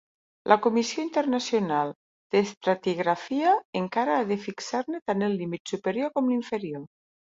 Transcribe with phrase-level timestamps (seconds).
[0.51, 1.91] La Comissió Internacional
[2.35, 3.51] d'Estratigrafia
[3.83, 6.87] encara ha de fixar-ne tant el límit superior com l'inferior.